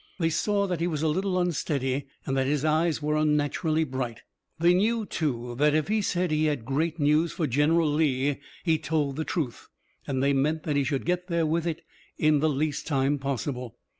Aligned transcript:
They 0.17 0.31
saw 0.31 0.65
that 0.65 0.79
he 0.79 0.87
was 0.87 1.03
a 1.03 1.07
little 1.07 1.39
unsteady, 1.39 2.07
and 2.25 2.35
that 2.35 2.47
his 2.47 2.65
eyes 2.65 3.03
were 3.03 3.15
unnaturally 3.15 3.83
bright. 3.83 4.21
They 4.57 4.73
knew, 4.73 5.05
too, 5.05 5.53
that 5.59 5.75
if 5.75 5.89
he 5.89 6.01
said 6.01 6.31
he 6.31 6.45
had 6.45 6.65
great 6.65 6.99
news 6.99 7.33
for 7.33 7.45
General 7.45 7.87
Lee 7.93 8.39
he 8.63 8.79
told 8.79 9.15
the 9.15 9.23
truth, 9.23 9.67
and 10.07 10.23
they 10.23 10.33
meant 10.33 10.63
that 10.63 10.75
he 10.75 10.83
should 10.83 11.05
get 11.05 11.27
there 11.27 11.45
with 11.45 11.67
it 11.67 11.83
in 12.17 12.39
the 12.39 12.49
least 12.49 12.87
time 12.87 13.19
possible. 13.19 13.77